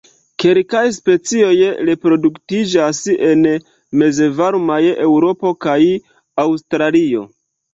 [0.43, 1.51] Kelkaj specioj
[1.89, 3.45] reproduktiĝas en
[4.03, 5.79] mezvarmaj Eŭropo kaj
[6.47, 7.27] Aŭstralio.